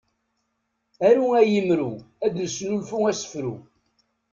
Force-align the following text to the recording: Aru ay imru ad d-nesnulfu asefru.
Aru 1.07 1.25
ay 1.39 1.51
imru 1.59 1.91
ad 2.25 2.31
d-nesnulfu 2.33 2.97
asefru. 3.11 3.53